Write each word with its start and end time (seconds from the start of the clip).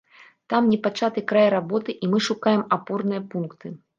Там 0.53 0.69
непачаты 0.73 1.23
край 1.33 1.51
работы, 1.55 1.95
і 2.07 2.11
мы 2.15 2.23
шукаем 2.31 2.65
апорныя 2.79 3.21
пункты. 3.35 3.67